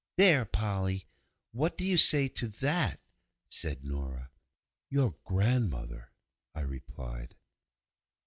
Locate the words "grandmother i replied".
5.25-7.35